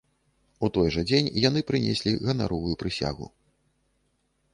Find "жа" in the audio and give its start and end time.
0.95-1.03